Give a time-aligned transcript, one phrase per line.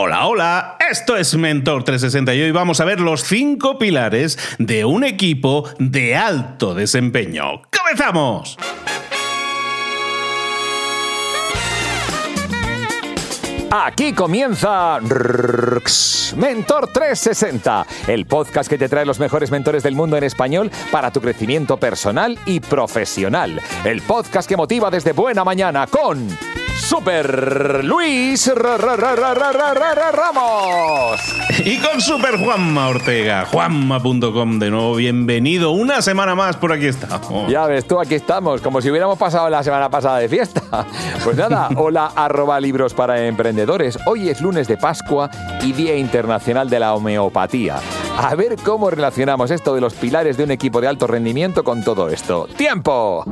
[0.00, 4.84] Hola, hola, esto es Mentor 360 y hoy vamos a ver los cinco pilares de
[4.84, 7.62] un equipo de alto desempeño.
[7.76, 8.56] ¡Comenzamos!
[13.70, 14.98] Aquí comienza
[16.36, 21.10] Mentor 360, el podcast que te trae los mejores mentores del mundo en español para
[21.10, 23.60] tu crecimiento personal y profesional.
[23.84, 26.26] El podcast que motiva desde buena mañana con
[26.78, 29.20] Super Luis Ramos.
[31.64, 35.72] Y con Super Juanma Ortega, juanma.com de nuevo, bienvenido.
[35.72, 37.50] Una semana más por aquí estamos.
[37.50, 40.62] Ya ves tú, aquí estamos, como si hubiéramos pasado la semana pasada de fiesta.
[41.24, 43.26] Pues nada, hola arroba libros para
[44.06, 45.30] Hoy es lunes de Pascua
[45.62, 47.80] y Día Internacional de la Homeopatía.
[48.16, 51.82] A ver cómo relacionamos esto de los pilares de un equipo de alto rendimiento con
[51.82, 52.46] todo esto.
[52.56, 53.24] ¡Tiempo!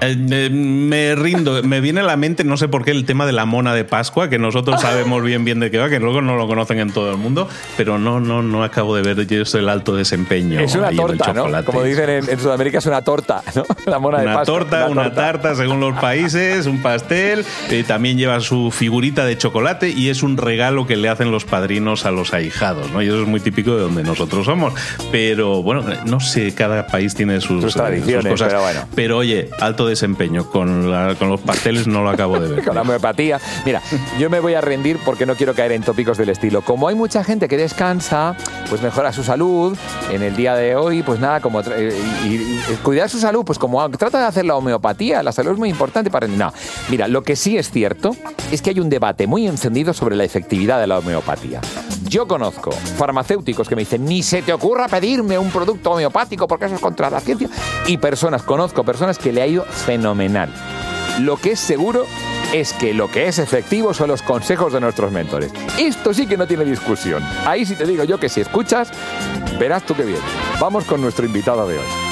[0.00, 3.32] Eh, me rindo, me viene a la mente, no sé por qué, el tema de
[3.32, 6.36] la mona de Pascua, que nosotros sabemos bien bien de qué va, que luego no
[6.36, 9.68] lo conocen en todo el mundo, pero no, no, no acabo de ver yo el
[9.68, 10.60] alto desempeño.
[10.60, 11.64] Es una torta, ¿no?
[11.64, 13.64] Como dicen en, Sudamérica, es una torta, ¿no?
[13.86, 14.44] La mona de Pascua.
[14.44, 19.90] Torta, una, tarta, según los países, un pastel, eh, también lleva su figurita de chocolate
[19.90, 23.02] y es un regalo que le hacen los padrinos a los ahijados, ¿no?
[23.02, 24.72] Y eso es muy típico de donde nosotros somos.
[25.10, 28.48] Pero bueno, no sé, cada país tiene sus, tradiciones, cosas.
[28.48, 28.80] Pero, bueno.
[28.94, 30.46] pero oye, alto desempeño.
[30.46, 32.64] Con, con los pasteles no lo acabo de ver.
[32.64, 33.38] con la homeopatía.
[33.66, 33.82] Mira,
[34.18, 36.62] yo me voy a rendir porque no quiero caer en tópicos del estilo.
[36.62, 38.36] Como hay mucha gente que descansa,
[38.68, 39.76] pues mejora su salud.
[40.10, 43.88] En el día de hoy, pues nada, como eh, y, cuidar su salud, pues como
[43.90, 46.26] trata de hacer la homeopatía, la salud es muy importante para...
[46.26, 46.52] No,
[46.88, 48.16] mira, lo que sí es cierto
[48.50, 51.60] es que hay un debate muy encendido sobre la efectividad de la homeopatía.
[52.10, 56.64] Yo conozco farmacéuticos que me dicen, ni se te ocurra pedirme un producto homeopático porque
[56.64, 57.48] eso es contra la ciencia.
[57.86, 60.50] Y personas, conozco personas que le ha ido fenomenal.
[61.20, 62.06] Lo que es seguro
[62.52, 65.52] es que lo que es efectivo son los consejos de nuestros mentores.
[65.78, 67.22] Esto sí que no tiene discusión.
[67.46, 68.90] Ahí sí te digo yo que si escuchas,
[69.58, 70.20] verás tú qué bien.
[70.60, 72.09] Vamos con nuestro invitado de hoy.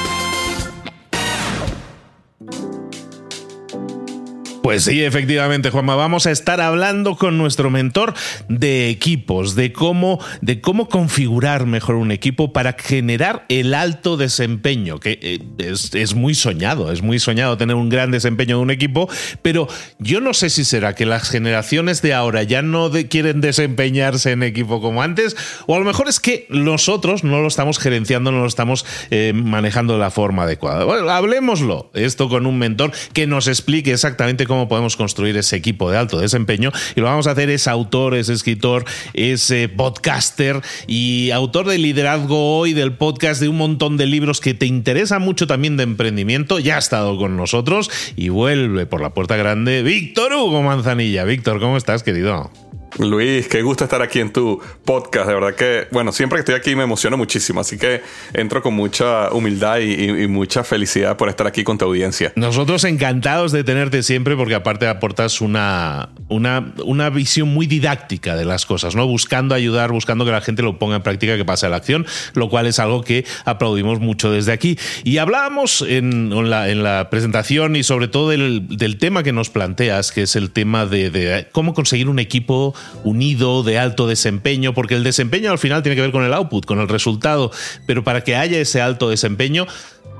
[4.68, 8.12] Pues sí, efectivamente, Juanma, vamos a estar hablando con nuestro mentor
[8.50, 15.00] de equipos, de cómo, de cómo configurar mejor un equipo para generar el alto desempeño,
[15.00, 19.08] que eh, es, muy soñado, es muy soñado tener un gran desempeño de un equipo,
[19.40, 19.68] pero
[20.00, 24.42] yo no sé si será que las generaciones de ahora ya no quieren desempeñarse en
[24.42, 25.34] equipo como antes,
[25.66, 29.32] o a lo mejor es que nosotros no lo estamos gerenciando, no lo estamos eh,
[29.34, 30.84] manejando de la forma adecuada.
[30.84, 35.90] Bueno, hablemoslo, esto con un mentor que nos explique exactamente cómo podemos construir ese equipo
[35.90, 36.72] de alto desempeño.
[36.96, 41.78] Y lo vamos a hacer es autor, es escritor, es eh, podcaster y autor de
[41.78, 45.84] liderazgo hoy del podcast de un montón de libros que te interesa mucho también de
[45.84, 46.58] emprendimiento.
[46.58, 51.24] Ya ha estado con nosotros y vuelve por la puerta grande Víctor Hugo Manzanilla.
[51.24, 52.50] Víctor, ¿cómo estás, querido?
[52.98, 55.28] Luis, qué gusto estar aquí en tu podcast.
[55.28, 57.60] De verdad que, bueno, siempre que estoy aquí me emociono muchísimo.
[57.60, 62.32] Así que entro con mucha humildad y, mucha felicidad por estar aquí con tu audiencia.
[62.36, 68.44] Nosotros encantados de tenerte siempre porque aparte aportas una, una, una visión muy didáctica de
[68.44, 69.06] las cosas, ¿no?
[69.06, 72.06] Buscando ayudar, buscando que la gente lo ponga en práctica, que pase a la acción,
[72.34, 74.78] lo cual es algo que aplaudimos mucho desde aquí.
[75.04, 79.50] Y hablábamos en, la, en la, presentación y sobre todo del, del, tema que nos
[79.50, 84.74] planteas, que es el tema de, de cómo conseguir un equipo unido, de alto desempeño,
[84.74, 87.50] porque el desempeño al final tiene que ver con el output, con el resultado,
[87.86, 89.66] pero para que haya ese alto desempeño,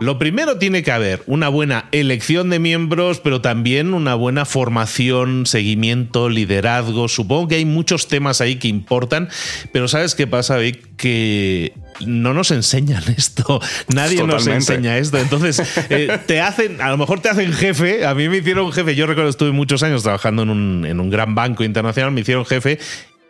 [0.00, 5.44] lo primero tiene que haber una buena elección de miembros, pero también una buena formación,
[5.44, 7.08] seguimiento, liderazgo.
[7.08, 9.28] Supongo que hay muchos temas ahí que importan,
[9.72, 10.86] pero ¿sabes qué pasa, Vic?
[10.96, 11.72] Que
[12.06, 13.60] no nos enseñan esto.
[13.88, 15.18] Nadie nos enseña esto.
[15.18, 18.06] Entonces, eh, te hacen, a lo mejor te hacen jefe.
[18.06, 18.94] A mí me hicieron jefe.
[18.94, 22.44] Yo recuerdo, estuve muchos años trabajando en un, en un gran banco internacional, me hicieron
[22.44, 22.78] jefe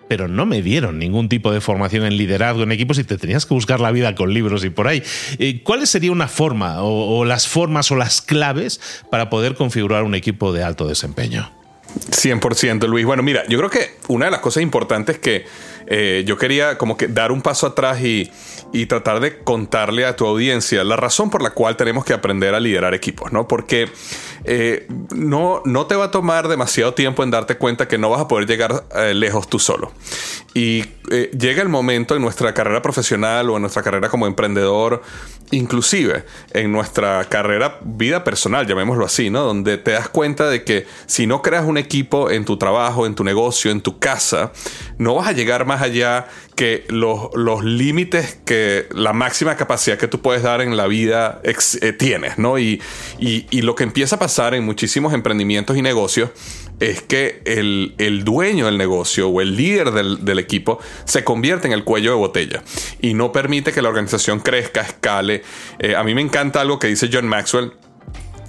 [0.09, 3.47] pero no me dieron ningún tipo de formación en liderazgo en equipos y te tenías
[3.47, 5.03] que buscar la vida con libros y por ahí.
[5.39, 8.81] Eh, ¿Cuál sería una forma o, las formas o las claves
[9.11, 11.53] para poder configurar un equipo de alto desempeño?
[12.11, 13.07] 100% Luis.
[13.07, 15.47] Bueno, mira, yo creo que una de las cosas importantes que
[15.87, 18.31] eh, yo quería como que dar un paso atrás y,
[18.73, 22.55] y, tratar de contarle a tu audiencia la razón por la cual tenemos que aprender
[22.55, 23.49] a liderar equipos, ¿no?
[23.49, 23.89] Porque
[24.45, 28.21] eh, no, no te va a tomar demasiado tiempo en darte cuenta que no vas
[28.21, 29.93] a poder llegar eh, lejos tú solo.
[30.55, 30.85] Y
[31.39, 35.03] llega el momento en nuestra carrera profesional o en nuestra carrera como emprendedor,
[35.51, 39.43] inclusive en nuestra carrera vida personal, llamémoslo así, ¿no?
[39.45, 43.15] Donde te das cuenta de que si no creas un equipo en tu trabajo, en
[43.15, 44.53] tu negocio, en tu casa,
[44.99, 46.27] no vas a llegar más allá
[46.59, 51.41] que los, los límites que la máxima capacidad que tú puedes dar en la vida
[51.45, 52.59] eh, tienes, ¿no?
[52.59, 52.83] Y,
[53.21, 56.31] y, lo que empieza a pasar en muchísimos emprendimientos y negocios
[56.81, 61.67] es que el, el dueño del negocio o el líder del, del, equipo se convierte
[61.67, 62.63] en el cuello de botella
[63.01, 65.43] y no permite que la organización crezca, escale.
[65.81, 67.73] Eh, a mí me encanta algo que dice John Maxwell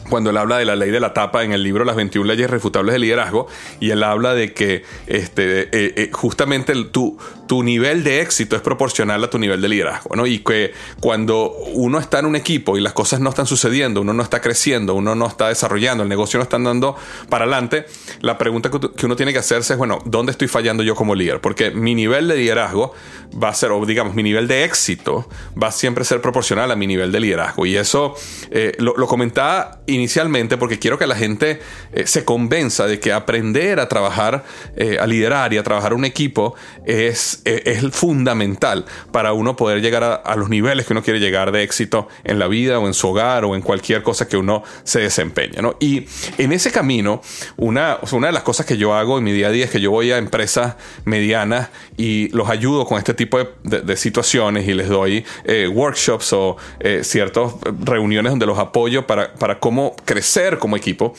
[0.09, 2.49] cuando él habla de la ley de la tapa en el libro Las 21 leyes
[2.49, 3.47] refutables del liderazgo,
[3.79, 7.17] y él habla de que este, eh, eh, justamente tu,
[7.47, 10.27] tu nivel de éxito es proporcional a tu nivel de liderazgo, ¿no?
[10.27, 14.13] Y que cuando uno está en un equipo y las cosas no están sucediendo, uno
[14.13, 16.95] no está creciendo, uno no está desarrollando, el negocio no está andando
[17.29, 17.85] para adelante,
[18.21, 21.41] la pregunta que uno tiene que hacerse es, bueno, ¿dónde estoy fallando yo como líder?
[21.41, 22.93] Porque mi nivel de liderazgo
[23.41, 25.27] va a ser, o digamos, mi nivel de éxito
[25.61, 27.65] va a siempre ser proporcional a mi nivel de liderazgo.
[27.65, 28.15] Y eso
[28.51, 31.59] eh, lo, lo comentaba inicialmente porque quiero que la gente
[31.93, 34.43] eh, se convenza de que aprender a trabajar,
[34.75, 36.55] eh, a liderar y a trabajar un equipo
[36.85, 41.51] es, eh, es fundamental para uno poder llegar a, los niveles que uno quiere llegar
[41.51, 44.63] de éxito en la vida o en su hogar o en cualquier cosa que uno
[44.83, 45.61] se desempeñe.
[45.61, 45.75] ¿no?
[45.79, 46.05] Y
[46.37, 47.21] en ese camino,
[47.57, 49.81] una, una de las cosas que yo hago en mi día a día es que
[49.81, 54.87] yo voy a empresas medianas y los ayudo con este tipo de, situaciones y les
[54.87, 55.25] doy
[55.73, 56.55] workshops o
[57.01, 57.53] ciertas
[57.83, 61.13] reuniones donde los apoyo para, para cómo crecer como equipo.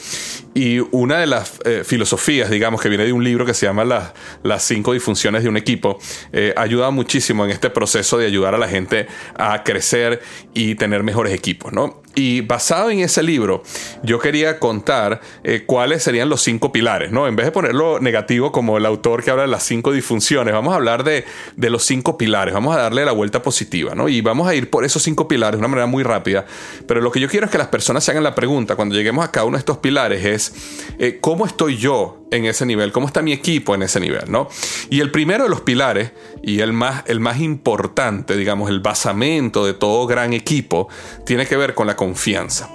[0.55, 3.85] Y una de las eh, filosofías, digamos, que viene de un libro que se llama
[3.85, 4.13] Las,
[4.43, 5.99] las cinco disfunciones de un equipo,
[6.33, 9.07] eh, ayuda muchísimo en este proceso de ayudar a la gente
[9.37, 10.21] a crecer
[10.55, 12.00] y tener mejores equipos, ¿no?
[12.15, 13.63] Y basado en ese libro,
[14.03, 17.29] yo quería contar eh, cuáles serían los cinco pilares, ¿no?
[17.29, 20.73] En vez de ponerlo negativo como el autor que habla de las cinco disfunciones, vamos
[20.73, 21.25] a hablar de,
[21.57, 24.09] de los cinco pilares, vamos a darle la vuelta positiva, ¿no?
[24.09, 26.45] Y vamos a ir por esos cinco pilares de una manera muy rápida,
[26.87, 29.25] pero lo que yo quiero es que las personas se hagan la pregunta cuando lleguemos
[29.25, 30.53] a cada uno de estos pilares es,
[30.99, 32.93] eh, ¿cómo estoy yo en ese nivel?
[32.93, 34.31] ¿Cómo está mi equipo en ese nivel?
[34.31, 34.49] ¿no?
[34.89, 36.13] Y el primero de los pilares,
[36.43, 40.89] y el más, el más importante, digamos, el basamento de todo gran equipo,
[41.25, 42.69] tiene que ver con la confianza.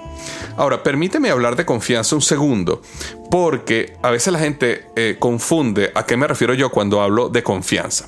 [0.56, 2.82] Ahora, permíteme hablar de confianza un segundo,
[3.30, 7.42] porque a veces la gente eh, confunde a qué me refiero yo cuando hablo de
[7.42, 8.06] confianza.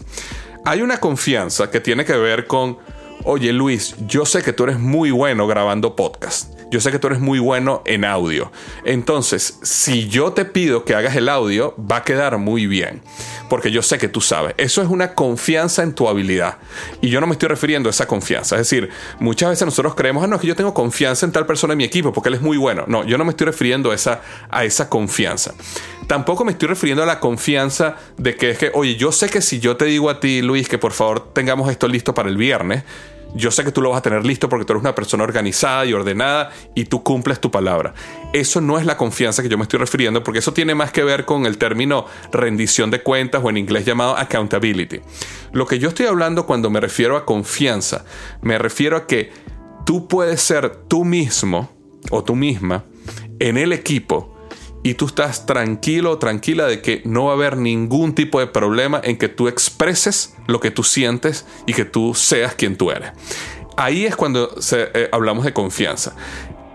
[0.64, 2.78] Hay una confianza que tiene que ver con,
[3.24, 7.06] oye Luis, yo sé que tú eres muy bueno grabando podcast yo sé que tú
[7.06, 8.52] eres muy bueno en audio.
[8.84, 13.02] Entonces, si yo te pido que hagas el audio, va a quedar muy bien.
[13.48, 14.54] Porque yo sé que tú sabes.
[14.58, 16.58] Eso es una confianza en tu habilidad.
[17.00, 18.56] Y yo no me estoy refiriendo a esa confianza.
[18.56, 21.46] Es decir, muchas veces nosotros creemos, ah, no, es que yo tengo confianza en tal
[21.46, 22.84] persona en mi equipo porque él es muy bueno.
[22.86, 24.20] No, yo no me estoy refiriendo a esa,
[24.50, 25.54] a esa confianza.
[26.06, 29.40] Tampoco me estoy refiriendo a la confianza de que es que, oye, yo sé que
[29.40, 32.36] si yo te digo a ti, Luis, que por favor tengamos esto listo para el
[32.36, 32.84] viernes,
[33.34, 35.84] yo sé que tú lo vas a tener listo porque tú eres una persona organizada
[35.84, 37.94] y ordenada y tú cumples tu palabra.
[38.32, 41.04] Eso no es la confianza que yo me estoy refiriendo porque eso tiene más que
[41.04, 45.00] ver con el término rendición de cuentas o en inglés llamado accountability.
[45.52, 48.04] Lo que yo estoy hablando cuando me refiero a confianza,
[48.42, 49.30] me refiero a que
[49.84, 51.70] tú puedes ser tú mismo
[52.10, 52.84] o tú misma
[53.38, 54.37] en el equipo
[54.82, 59.00] y tú estás tranquilo tranquila de que no va a haber ningún tipo de problema
[59.02, 63.12] en que tú expreses lo que tú sientes y que tú seas quien tú eres.
[63.76, 66.14] Ahí es cuando eh, hablamos de confianza.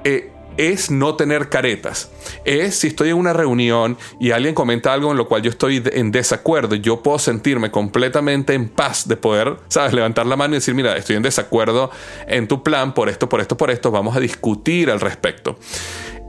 [0.03, 2.11] Eh, es no tener caretas.
[2.45, 5.81] Es si estoy en una reunión y alguien comenta algo en lo cual yo estoy
[5.83, 10.57] en desacuerdo, yo puedo sentirme completamente en paz de poder, sabes, levantar la mano y
[10.57, 11.89] decir, mira, estoy en desacuerdo
[12.27, 15.57] en tu plan por esto, por esto, por esto, vamos a discutir al respecto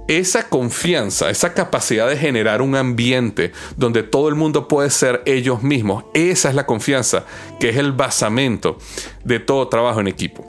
[0.09, 5.63] esa confianza, esa capacidad de generar un ambiente donde todo el mundo puede ser ellos
[5.63, 7.25] mismos, esa es la confianza
[7.59, 8.79] que es el basamento
[9.25, 10.47] de todo trabajo en equipo.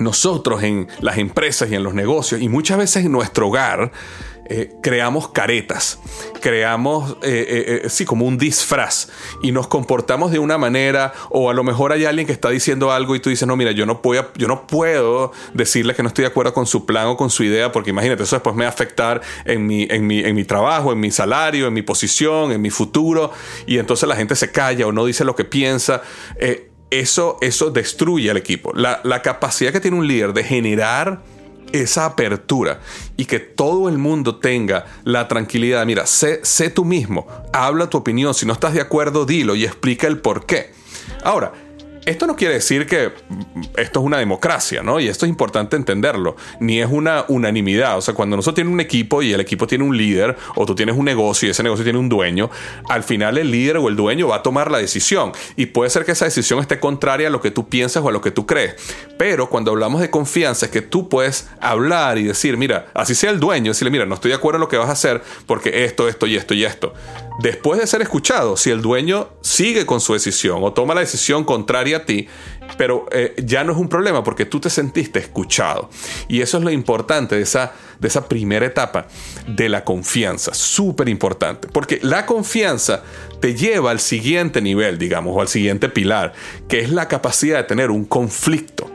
[0.00, 3.92] Nosotros en las empresas y en los negocios y muchas veces en nuestro hogar
[4.48, 5.98] eh, creamos caretas,
[6.40, 9.08] creamos, eh, eh, sí, como un disfraz
[9.42, 12.92] y nos comportamos de una manera o a lo mejor hay alguien que está diciendo
[12.92, 16.08] algo y tú dices, no, mira, yo no, puedo, yo no puedo decirle que no
[16.08, 18.64] estoy de acuerdo con su plan o con su idea porque imagínate, eso después me
[18.64, 21.82] va a afectar en mi, en mi, en mi trabajo, en mi salario, en mi
[21.82, 23.32] posición, en mi futuro
[23.66, 26.02] y entonces la gente se calla o no dice lo que piensa
[26.90, 28.72] eso, eso destruye al equipo.
[28.72, 31.20] La, la, capacidad que tiene un líder de generar
[31.72, 32.80] esa apertura
[33.16, 37.98] y que todo el mundo tenga la tranquilidad, mira, sé, sé tú mismo, habla tu
[37.98, 40.72] opinión, si no estás de acuerdo, dilo y explica el por qué.
[41.22, 41.52] Ahora,
[42.06, 43.10] Esto no quiere decir que
[43.76, 45.00] esto es una democracia, ¿no?
[45.00, 46.36] Y esto es importante entenderlo.
[46.60, 47.98] Ni es una unanimidad.
[47.98, 50.76] O sea, cuando nosotros tiene un equipo y el equipo tiene un líder, o tú
[50.76, 52.48] tienes un negocio y ese negocio tiene un dueño,
[52.88, 55.32] al final el líder o el dueño va a tomar la decisión.
[55.56, 58.12] Y puede ser que esa decisión esté contraria a lo que tú piensas o a
[58.12, 58.76] lo que tú crees.
[59.18, 63.30] Pero cuando hablamos de confianza, es que tú puedes hablar y decir, mira, así sea
[63.30, 65.84] el dueño, decirle, mira, no estoy de acuerdo en lo que vas a hacer porque
[65.84, 66.94] esto, esto y esto y esto.
[67.38, 71.44] Después de ser escuchado, si el dueño sigue con su decisión o toma la decisión
[71.44, 72.28] contraria a ti,
[72.78, 75.90] pero eh, ya no es un problema porque tú te sentiste escuchado.
[76.28, 79.06] Y eso es lo importante de esa, de esa primera etapa
[79.46, 83.02] de la confianza, súper importante, porque la confianza
[83.40, 86.32] te lleva al siguiente nivel, digamos, o al siguiente pilar,
[86.68, 88.90] que es la capacidad de tener un conflicto.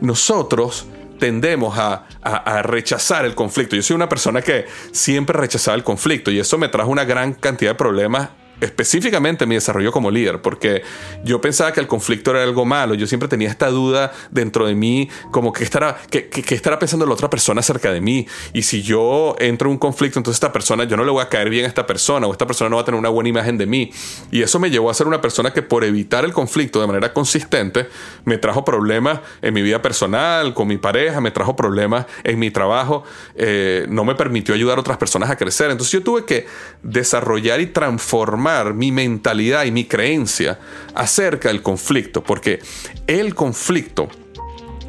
[0.00, 0.86] Nosotros
[1.18, 3.76] tendemos a, a, rechazar el conflicto.
[3.76, 7.34] Yo soy una persona que siempre rechazaba el conflicto y eso me trajo una gran
[7.34, 8.30] cantidad de problemas
[8.60, 10.82] específicamente mi desarrollo como líder, porque
[11.24, 14.74] yo pensaba que el conflicto era algo malo, yo siempre tenía esta duda dentro de
[14.74, 18.82] mí, como que estará, que, estará pensando la otra persona acerca de mí, y si
[18.82, 21.64] yo entro en un conflicto, entonces esta persona, yo no le voy a caer bien
[21.64, 23.90] a esta persona, o esta persona no va a tener una buena imagen de mí,
[24.30, 27.12] y eso me llevó a ser una persona que por evitar el conflicto de manera
[27.12, 27.88] consistente,
[28.24, 32.50] me trajo problemas en mi vida personal, con mi pareja, me trajo problemas en mi
[32.50, 36.46] trabajo, eh, no me permitió ayudar a otras personas a crecer, entonces yo tuve que
[36.82, 38.43] desarrollar y transformar
[38.74, 40.58] mi mentalidad y mi creencia
[40.94, 42.60] acerca del conflicto, porque
[43.06, 44.08] el conflicto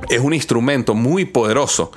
[0.09, 1.91] es un instrumento muy poderoso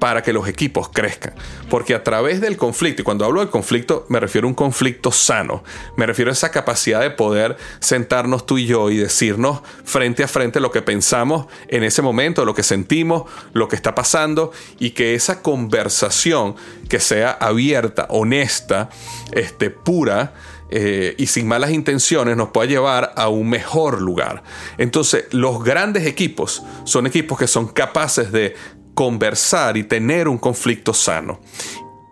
[0.00, 1.34] para que los equipos crezcan.
[1.68, 5.12] Porque a través del conflicto, y cuando hablo del conflicto me refiero a un conflicto
[5.12, 5.62] sano,
[5.96, 10.28] me refiero a esa capacidad de poder sentarnos tú y yo y decirnos frente a
[10.28, 14.90] frente lo que pensamos en ese momento, lo que sentimos, lo que está pasando, y
[14.90, 16.56] que esa conversación
[16.88, 18.88] que sea abierta, honesta,
[19.32, 20.32] este, pura,
[20.70, 24.42] eh, y sin malas intenciones nos pueda llevar a un mejor lugar.
[24.78, 28.54] Entonces, los grandes equipos son equipos que son capaces de
[28.94, 31.40] conversar y tener un conflicto sano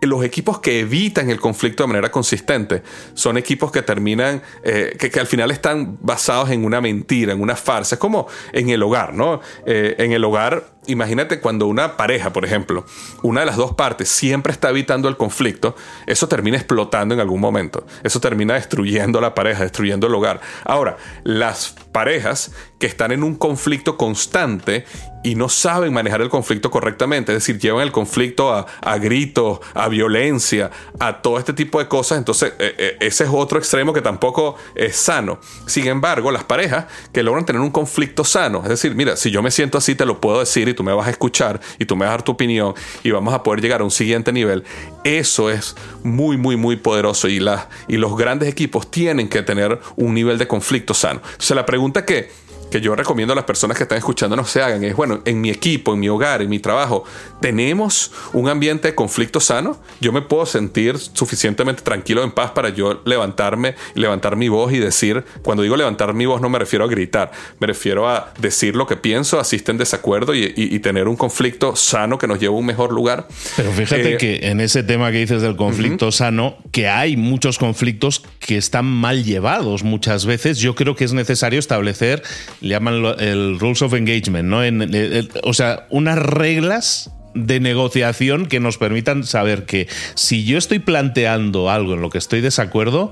[0.01, 5.19] los equipos que evitan el conflicto de manera consistente son equipos que terminan, eh, que,
[5.19, 7.95] al final están basados en una mentira, en una farsa.
[7.95, 9.41] Es como en el hogar, ¿no?
[9.65, 12.85] Eh, en el hogar, imagínate cuando una pareja, por ejemplo,
[13.21, 15.75] una de las dos partes siempre está evitando el conflicto,
[16.07, 17.85] eso termina explotando en algún momento.
[18.03, 20.41] Eso termina destruyendo la pareja, destruyendo el hogar.
[20.63, 24.85] Ahora, las parejas que están en un conflicto constante
[25.21, 29.89] y no saben manejar el conflicto correctamente, es decir, llevan el conflicto a, gritos, a
[29.89, 34.01] violencia, a todo este tipo de cosas, entonces eh, eh, ese es otro extremo que
[34.01, 35.39] tampoco es sano.
[35.65, 39.41] Sin embargo, las parejas que logran tener un conflicto sano, es decir, mira, si yo
[39.41, 41.97] me siento así, te lo puedo decir y tú me vas a escuchar y tú
[41.97, 44.63] me vas a dar tu opinión y vamos a poder llegar a un siguiente nivel,
[45.03, 47.45] eso es muy, muy, muy poderoso y,
[47.87, 51.21] y los grandes equipos tienen que tener un nivel de conflicto sano.
[51.23, 54.61] Entonces la pregunta que que yo recomiendo a las personas que están escuchando no se
[54.61, 57.03] hagan es, bueno, en mi equipo, en mi hogar, en mi trabajo,
[57.41, 59.79] ¿tenemos un ambiente de conflicto sano?
[59.99, 64.79] Yo me puedo sentir suficientemente tranquilo, en paz para yo levantarme, levantar mi voz y
[64.79, 68.75] decir, cuando digo levantar mi voz no me refiero a gritar, me refiero a decir
[68.75, 72.57] lo que pienso, asiste en desacuerdo y, tener un conflicto sano que nos lleve a
[72.57, 73.27] un mejor lugar.
[73.57, 77.57] Pero fíjate Eh, que en ese tema que dices del conflicto sano, que hay muchos
[77.57, 82.23] conflictos que están mal llevados muchas veces, yo creo que es necesario establecer
[82.61, 84.63] le llaman el Rules of Engagement, ¿no?
[84.63, 90.79] En, o sea, unas reglas de negociación que nos permitan saber que si yo estoy
[90.79, 93.11] planteando algo en lo que estoy desacuerdo,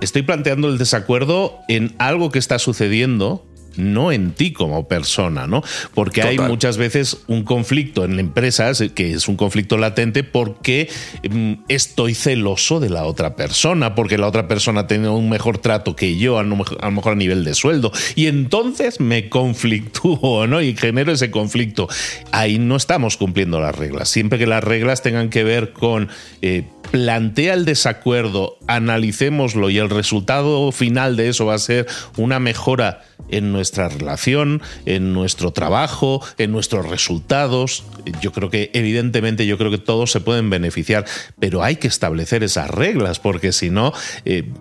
[0.00, 5.62] estoy planteando el desacuerdo en algo que está sucediendo no en ti como persona, ¿no?
[5.94, 10.88] Porque hay muchas veces un conflicto en empresas que es un conflicto latente porque
[11.28, 15.96] mm, estoy celoso de la otra persona, porque la otra persona tiene un mejor trato
[15.96, 20.60] que yo, a lo mejor a nivel de sueldo, y entonces me conflictúo, ¿no?
[20.62, 21.88] Y genero ese conflicto.
[22.32, 24.08] Ahí no estamos cumpliendo las reglas.
[24.08, 26.08] Siempre que las reglas tengan que ver con
[26.42, 32.38] eh, plantea el desacuerdo, analicémoslo y el resultado final de eso va a ser una
[32.38, 37.84] mejora en nuestra relación, en nuestro trabajo, en nuestros resultados.
[38.20, 41.04] Yo creo que evidentemente yo creo que todos se pueden beneficiar,
[41.38, 43.92] pero hay que establecer esas reglas porque si no...
[44.24, 44.52] Eh,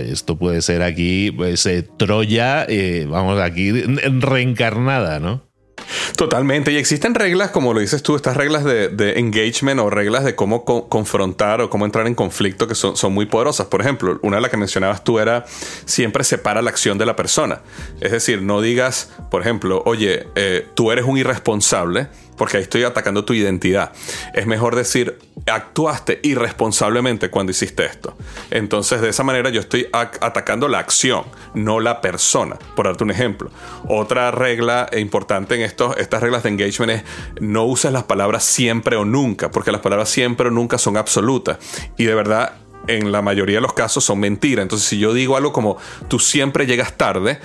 [0.00, 5.47] esto puede ser aquí, pues, eh, Troya, eh, vamos, aquí reencarnada, ¿no?
[6.16, 6.72] Totalmente.
[6.72, 10.64] Y existen reglas, como lo dices tú, estas reglas de, engagement o reglas de cómo
[10.64, 13.66] confrontar o cómo entrar en conflicto que son, muy poderosas.
[13.66, 15.44] Por ejemplo, una de las que mencionabas tú era
[15.84, 17.60] siempre separa la acción de la persona.
[18.00, 22.84] Es decir, no digas, por ejemplo, oye, eh, tú eres un irresponsable porque ahí estoy
[22.84, 23.92] atacando tu identidad.
[24.32, 28.16] Es mejor decir, actuaste irresponsablemente cuando hiciste esto.
[28.50, 33.10] Entonces, de esa manera yo estoy atacando la acción, no la persona, por darte un
[33.10, 33.50] ejemplo.
[33.88, 37.02] Otra regla importante en estos, estas reglas de engagement es
[37.40, 41.58] no uses las palabras siempre o nunca, porque las palabras siempre o nunca son absolutas.
[41.96, 42.54] Y de verdad,
[42.86, 44.62] en la mayoría de los casos son mentiras.
[44.62, 45.76] Entonces, si yo digo algo como
[46.08, 47.38] tú siempre llegas tarde,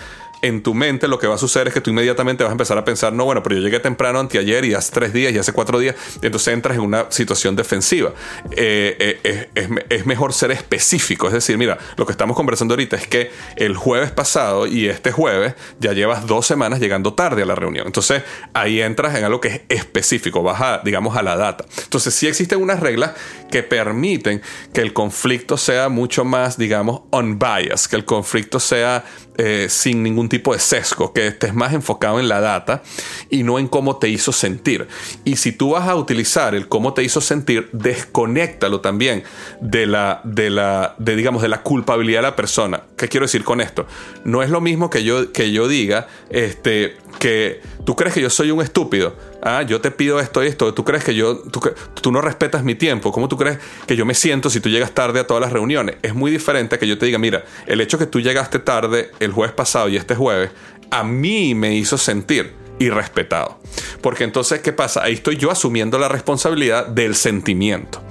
[0.43, 2.77] en tu mente lo que va a suceder es que tú inmediatamente vas a empezar
[2.77, 5.53] a pensar, no, bueno, pero yo llegué temprano anteayer y hace tres días y hace
[5.53, 8.11] cuatro días, entonces entras en una situación defensiva.
[8.51, 13.07] Eh, eh, es, mejor ser específico, es decir, mira, lo que estamos conversando ahorita es
[13.07, 17.55] que el jueves pasado y este jueves ya llevas dos semanas llegando tarde a la
[17.55, 17.87] reunión.
[17.87, 18.21] Entonces
[18.53, 21.63] ahí entras en algo que es específico, vas a, digamos, a la data.
[21.83, 23.13] Entonces sí existen unas reglas
[23.53, 24.41] que permiten
[24.73, 29.05] que el conflicto sea mucho más, digamos, unbiased, que el conflicto sea
[29.37, 32.81] eh, sin ningún tipo de sesgo, que estés más enfocado en la data
[33.29, 34.87] y no en cómo te hizo sentir.
[35.23, 39.23] Y si tú vas a utilizar el cómo te hizo sentir, desconéctalo también
[39.61, 42.81] de la, de la, de, digamos, de la culpabilidad de la persona.
[42.97, 43.85] ¿Qué quiero decir con esto?
[44.23, 48.31] No es lo mismo que yo, que yo diga, este, que tú crees que yo
[48.31, 49.15] soy un estúpido.
[49.45, 50.73] Ah, yo te pido esto y esto.
[50.73, 51.59] Tú crees que yo, tú,
[52.01, 53.11] tú, no respetas mi tiempo.
[53.11, 55.97] ¿Cómo tú crees que yo me siento si tú llegas tarde a todas las reuniones?
[56.01, 59.11] Es muy diferente a que yo te diga, mira, el hecho que tú llegaste tarde
[59.19, 60.51] el jueves pasado y este jueves,
[60.91, 63.59] a mí me hizo sentir irrespetado.
[64.01, 65.03] Porque entonces, ¿qué pasa?
[65.03, 68.01] Ahí estoy yo asumiendo la responsabilidad del sentimiento.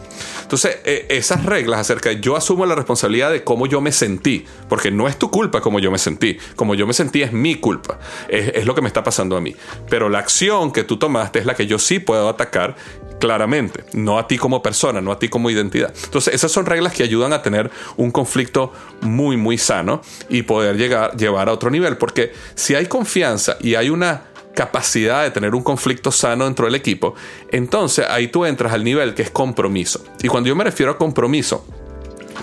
[0.52, 4.45] Entonces, eh, esas reglas acerca de yo asumo la responsabilidad de cómo yo me sentí,
[4.69, 7.54] porque no es tu culpa como yo me sentí, como yo me sentí es mi
[7.54, 9.57] culpa, es, lo que me está pasando a mí.
[9.88, 12.76] Pero la acción que tú tomaste es la que yo sí puedo atacar
[13.19, 15.90] claramente, no a ti como persona, no a ti como identidad.
[16.04, 20.76] Entonces, esas son reglas que ayudan a tener un conflicto muy, muy sano y poder
[20.76, 25.55] llegar, llevar a otro nivel, porque si hay confianza y hay una capacidad de tener
[25.55, 27.15] un conflicto sano dentro del equipo,
[27.51, 30.05] entonces ahí tú entras al nivel que es compromiso.
[30.23, 31.67] Y cuando yo me refiero a compromiso,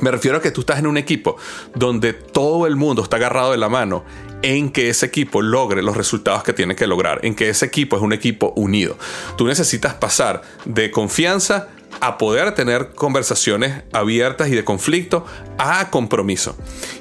[0.01, 1.37] me refiero a que tú estás en un equipo
[1.75, 4.03] donde todo el mundo está agarrado de la mano
[4.41, 7.97] en que ese equipo logre los resultados que tiene que lograr, en que ese equipo
[7.97, 8.97] es un equipo unido.
[9.37, 11.67] Tú necesitas pasar de confianza
[12.01, 15.25] a poder tener conversaciones abiertas y de conflicto
[15.57, 16.55] a compromiso.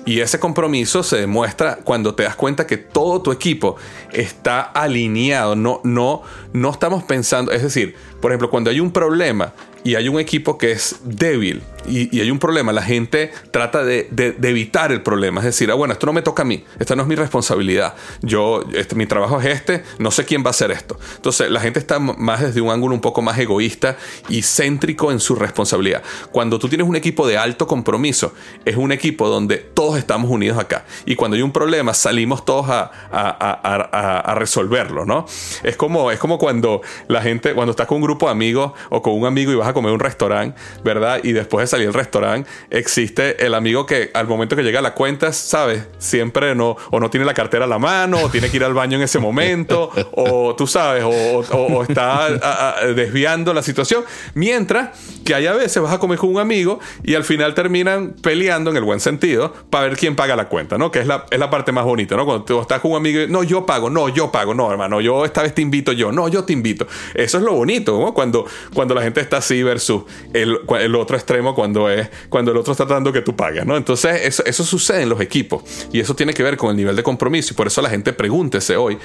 [0.04, 3.76] Y ese compromiso se demuestra cuando te das cuenta que todo tu equipo
[4.12, 9.52] está alineado, no, no, no estamos pensando, es decir, por ejemplo, cuando hay un problema
[9.88, 14.08] y hay un equipo que es débil y, hay un problema, la gente trata de,
[14.42, 15.40] evitar el problema.
[15.40, 17.94] Es decir, ah, bueno, esto no me toca a mí, esta no es mi responsabilidad.
[18.22, 20.98] Yo, este, mi trabajo es este, no sé quién va a hacer esto.
[21.16, 23.96] Entonces, la gente está más desde un ángulo un poco más egoísta
[24.28, 26.02] y céntrico en su responsabilidad.
[26.32, 30.58] Cuando tú tienes un equipo de alto compromiso, es un equipo donde todos estamos unidos
[30.58, 30.84] acá.
[31.06, 35.26] Y cuando hay un problema, salimos todos a, resolverlo, ¿no?
[35.62, 39.02] Es como, es como cuando la gente, cuando estás con un grupo de amigos o
[39.02, 41.20] con un amigo y vas a comer un restaurante, ¿verdad?
[41.22, 44.82] Y después de salir del restaurante, existe el amigo que al momento que llega a
[44.82, 45.86] la cuenta, ¿sabes?
[45.98, 48.74] Siempre no, o no tiene la cartera a la mano, o tiene que ir al
[48.74, 54.04] baño en ese momento, o tú sabes, o, está desviando la situación.
[54.34, 58.14] Mientras que hay a veces vas a comer con un amigo y al final terminan
[58.20, 60.90] peleando en el buen sentido para ver quién paga la cuenta, ¿no?
[60.90, 62.24] Que es la, es la parte más bonita, ¿no?
[62.24, 65.00] Cuando tú estás con un amigo y, no, yo pago, no, yo pago, no, hermano,
[65.00, 66.86] yo esta vez te invito yo, no, yo te invito.
[67.14, 68.14] Eso es lo bonito, ¿no?
[68.14, 72.72] Cuando, cuando la gente está así versus el, otro extremo cuando es cuando el otro
[72.72, 73.76] está tratando que tú pagues, ¿no?
[73.76, 77.02] Entonces, eso, sucede en los equipos y eso tiene que ver con el nivel de
[77.02, 78.98] compromiso y por eso la gente pregúntese hoy,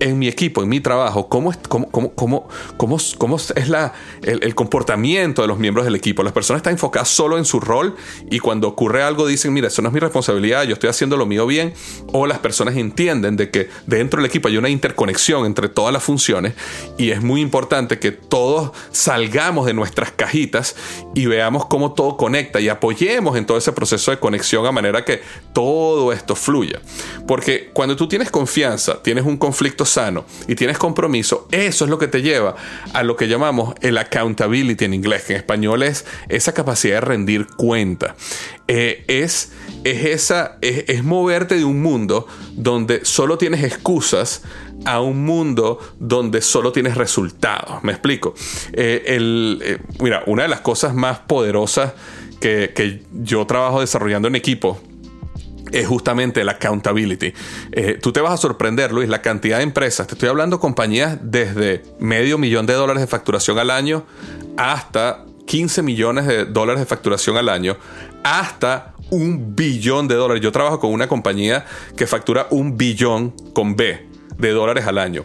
[0.00, 2.46] en mi equipo, en mi trabajo, ¿cómo es, cómo, cómo, cómo,
[3.16, 3.92] cómo, es la,
[4.22, 6.22] el, el, comportamiento de los miembros del equipo?
[6.22, 7.96] Las personas están enfocadas solo en su rol
[8.30, 11.26] y cuando ocurre algo dicen, mira, eso no es mi responsabilidad, yo estoy haciendo lo
[11.26, 11.74] mío bien,
[12.12, 16.02] o las personas entienden de que dentro del equipo hay una interconexión entre todas las
[16.02, 16.54] funciones
[16.96, 19.74] y es muy importante que todos salgamos de
[20.06, 20.76] cajitas
[21.14, 25.04] y veamos cómo todo conecta y apoyemos en todo ese proceso de conexión a manera
[25.04, 25.20] que
[25.52, 26.80] todo esto fluya.
[27.26, 31.98] Porque cuando tú tienes confianza, tienes un conflicto sano y tienes compromiso, eso es lo
[31.98, 32.54] que te lleva
[32.92, 37.00] a lo que llamamos el accountability en inglés, que en español es esa capacidad de
[37.00, 38.14] rendir cuenta.
[38.70, 39.52] Eh, es,
[39.84, 44.42] es, esa, es, moverte de un mundo donde solo tienes excusas
[44.84, 47.82] a un mundo donde solo tienes resultados.
[47.82, 48.34] Me explico.
[48.72, 51.92] Eh, eh, mira, una de las cosas más poderosas
[52.40, 54.80] que, yo trabajo desarrollando en equipo
[55.72, 57.32] es justamente la accountability.
[57.72, 60.06] Eh, tú te vas a sorprender, Luis, la cantidad de empresas.
[60.06, 64.06] Te estoy hablando de compañías desde medio millón de dólares de facturación al año
[64.56, 67.76] hasta 15 millones de dólares de facturación al año,
[68.22, 70.42] hasta un billón de dólares.
[70.42, 71.64] Yo trabajo con una compañía
[71.96, 74.07] que factura un billón con B
[74.38, 75.24] de dólares al año.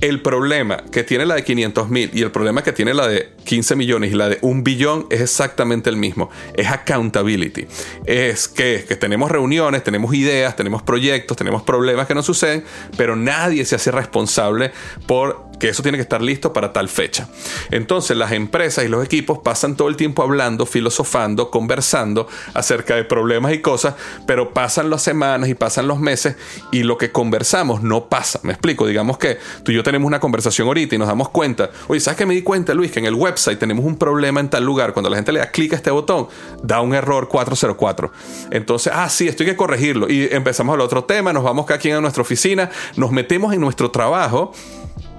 [0.00, 3.30] El problema que tiene la de 500 mil y el problema que tiene la de
[3.44, 6.30] 15 millones y la de un billón es exactamente el mismo.
[6.54, 7.66] Es accountability.
[8.04, 12.64] Es que, que tenemos reuniones, tenemos ideas, tenemos proyectos, tenemos problemas que nos suceden,
[12.96, 14.72] pero nadie se hace responsable
[15.06, 17.28] por que eso tiene que estar listo para tal fecha.
[17.70, 23.04] Entonces las empresas y los equipos pasan todo el tiempo hablando, filosofando, conversando acerca de
[23.04, 23.94] problemas y cosas,
[24.26, 26.36] pero pasan las semanas y pasan los meses
[26.72, 28.40] y lo que conversamos no pasa.
[28.42, 31.70] Me explico, digamos que tú y yo tenemos una conversación ahorita y nos damos cuenta,
[31.88, 32.92] oye, ¿sabes qué me di cuenta, Luis?
[32.92, 34.92] Que en el website tenemos un problema en tal lugar.
[34.92, 36.28] Cuando la gente le da clic a este botón,
[36.62, 38.12] da un error 404.
[38.50, 40.08] Entonces, ah, sí, esto hay que corregirlo.
[40.08, 43.60] Y empezamos al otro tema, nos vamos cada quien a nuestra oficina, nos metemos en
[43.60, 44.52] nuestro trabajo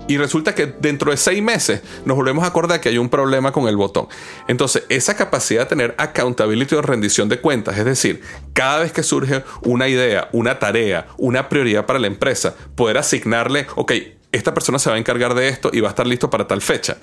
[0.07, 3.51] y resulta que dentro de seis meses nos volvemos a acordar que hay un problema
[3.51, 4.07] con el botón.
[4.47, 8.21] Entonces, esa capacidad de tener accountability o rendición de cuentas, es decir,
[8.53, 13.65] cada vez que surge una idea, una tarea, una prioridad para la empresa, poder asignarle,
[13.75, 13.93] ok,
[14.35, 16.61] esta persona se va a encargar de esto y va a estar listo para tal
[16.61, 16.97] fecha.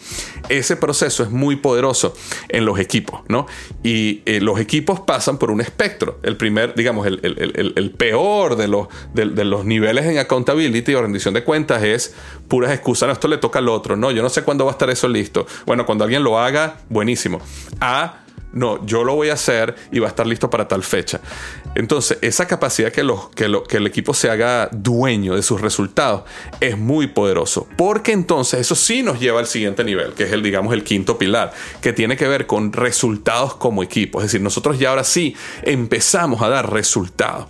[0.49, 2.15] Ese proceso es muy poderoso
[2.49, 3.47] en los equipos, ¿no?
[3.83, 6.19] Y eh, los equipos pasan por un espectro.
[6.23, 11.45] El primer, digamos, el, peor de los, de, los niveles en accountability o rendición de
[11.45, 12.15] cuentas es
[12.49, 13.07] puras excusas.
[13.07, 13.97] No, esto le toca al otro.
[13.97, 15.47] No, yo no sé cuándo va a estar eso listo.
[15.67, 17.41] Bueno, cuando alguien lo haga, buenísimo.
[17.81, 18.22] A
[18.53, 21.21] no, yo lo voy a hacer y va a estar listo para tal fecha.
[21.75, 26.25] Entonces, esa capacidad que, el equipo se haga dueño de sus resultados
[26.61, 27.67] es muy poderoso.
[27.77, 31.19] Porque entonces eso sí nos lleva al siguiente nivel, que es el, digamos, el quinto
[31.19, 34.21] pilar, que tiene que ver con resultados como equipo.
[34.21, 37.47] Es decir, nosotros ya ahora sí empezamos a dar resultados.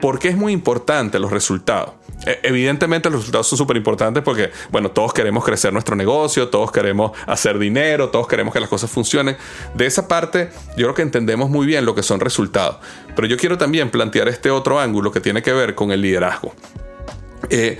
[0.00, 1.97] ¿Por qué es muy importante los resultados?
[2.26, 6.72] E, evidentemente los resultados son súper importantes porque, bueno, todos queremos crecer nuestro negocio, todos
[6.72, 9.36] queremos hacer dinero, todos queremos que las cosas funcionen.
[9.74, 12.78] De esa parte, yo creo que entendemos muy bien lo que son resultados.
[13.14, 16.54] Pero yo quiero también plantear este otro ángulo que tiene que ver con el liderazgo.
[17.50, 17.78] Eh,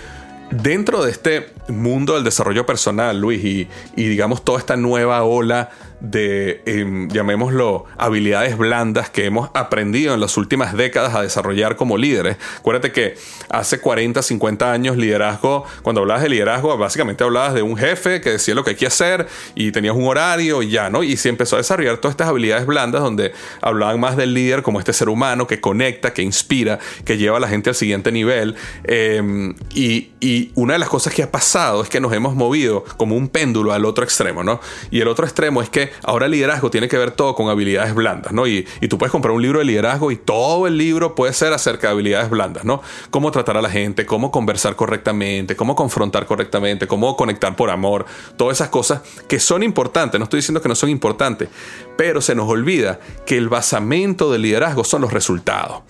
[0.50, 5.70] dentro de este mundo del desarrollo personal, Luis, y, y digamos toda esta nueva ola
[6.00, 11.98] de, em, llamémoslo, habilidades blandas que hemos aprendido en las últimas décadas a desarrollar como
[11.98, 12.36] líderes.
[12.58, 13.16] Acuérdate que
[13.48, 18.30] hace 40, 50 años liderazgo, cuando hablabas de liderazgo, básicamente hablabas de un jefe que
[18.30, 21.02] decía lo que hay que hacer y tenías un horario y ya, ¿no?
[21.02, 24.78] Y se empezó a desarrollar todas estas habilidades blandas donde hablaban más del líder como
[24.78, 28.54] este ser humano que conecta, que inspira, que lleva a la gente al siguiente nivel.
[28.84, 32.84] Em, y, y una de las cosas que ha pasado es que nos hemos movido
[32.96, 34.60] como un péndulo al otro extremo, ¿no?
[34.90, 37.94] Y el otro extremo es que ahora el liderazgo tiene que ver todo con habilidades
[37.94, 38.46] blandas, ¿no?
[38.46, 41.52] Y, y, tú puedes comprar un libro de liderazgo y todo el libro puede ser
[41.52, 42.82] acerca de habilidades blandas, ¿no?
[43.10, 48.06] Cómo tratar a la gente, cómo conversar correctamente, cómo confrontar correctamente, cómo conectar por amor,
[48.36, 51.48] todas esas cosas que son importantes, no estoy diciendo que no son importantes,
[51.96, 55.82] pero se nos olvida que el basamento del liderazgo son los resultados.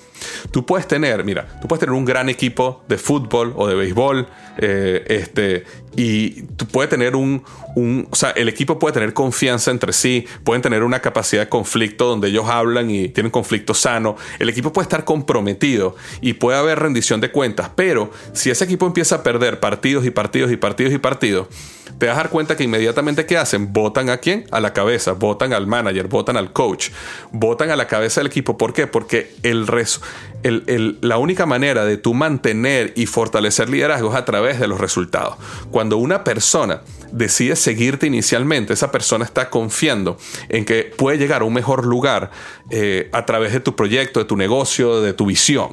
[0.50, 4.26] Tú puedes tener, mira, tú puedes tener un gran equipo de fútbol o de béisbol,
[4.58, 5.64] eh, este,
[5.96, 7.44] y tú puedes tener un,
[7.76, 11.48] un, o sea, el equipo puede tener confianza entre sí, pueden tener una capacidad de
[11.48, 16.58] conflicto donde ellos hablan y tienen conflicto sano, el equipo puede estar comprometido y puede
[16.58, 20.56] haber rendición de cuentas, pero si ese equipo empieza a perder partidos y partidos y
[20.56, 21.46] partidos y partidos,
[21.98, 23.72] te vas a dar cuenta que inmediatamente ¿qué hacen?
[23.72, 24.44] Votan a quién?
[24.50, 26.90] A la cabeza, votan al manager, votan al coach,
[27.32, 28.56] votan a la cabeza del equipo.
[28.56, 28.86] ¿Por qué?
[28.86, 29.66] Porque el,
[30.42, 35.37] la única manera de tú mantener y fortalecer liderazgo es a través de los resultados.
[35.70, 41.44] Cuando una persona decide seguirte inicialmente, esa persona está confiando en que puede llegar a
[41.44, 42.31] un mejor lugar
[42.70, 45.72] eh, a través de tu proyecto, de tu negocio, de tu visión.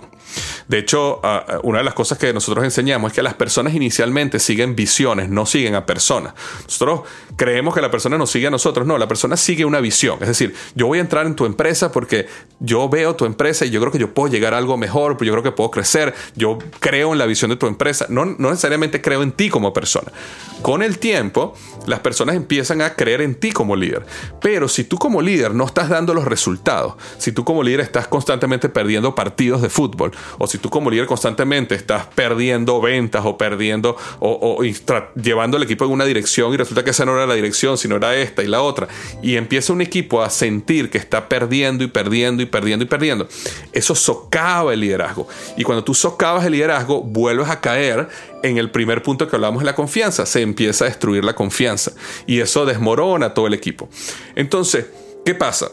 [0.68, 1.22] De hecho,
[1.64, 5.46] una de las cosas que nosotros enseñamos es que las personas inicialmente siguen visiones, no
[5.46, 6.34] siguen a personas.
[6.64, 7.02] Nosotros
[7.36, 8.88] creemos que la persona nos sigue a nosotros.
[8.88, 10.18] No, la persona sigue una visión.
[10.22, 12.28] Es decir, yo voy a entrar en tu empresa porque
[12.60, 15.32] yo veo tu empresa y yo creo que yo puedo llegar a algo mejor, yo
[15.32, 18.08] creo que puedo crecer, yo creo en la visión de tu empresa.
[18.10, 20.12] No, no necesariamente creo en ti como persona.
[20.62, 21.54] Con el tiempo,
[21.86, 24.06] las personas empiezan a creer en ti como líder.
[24.42, 28.08] Pero si tú como líder no estás dando los resultados, si tú como líder estás
[28.08, 33.38] constantemente perdiendo partidos de fútbol, o si tú como líder constantemente estás perdiendo ventas o
[33.38, 34.62] perdiendo o,
[35.16, 37.96] llevando el equipo en una dirección y resulta que esa no era la dirección, sino
[37.96, 38.88] era esta y la otra,
[39.22, 43.28] y empieza un equipo a sentir que está perdiendo y perdiendo y perdiendo y perdiendo,
[43.72, 45.28] eso socava el liderazgo.
[45.58, 48.08] Y cuando tú socavas el liderazgo, vuelves a caer
[48.44, 51.92] en el primer punto que hablamos de la confianza, se empieza a destruir la confianza
[52.28, 53.90] y eso desmorona todo el equipo.
[54.36, 54.86] Entonces,
[55.26, 55.72] ¿qué pasa?